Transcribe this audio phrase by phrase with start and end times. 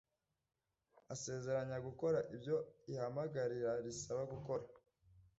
[1.13, 2.55] asezeranya gukora ibyo
[2.91, 4.63] ihamagarira risaba gukora